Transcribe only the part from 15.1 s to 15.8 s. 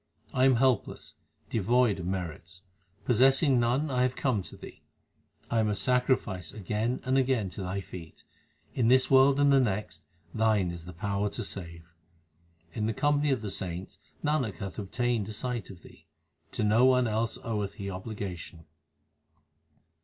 a sight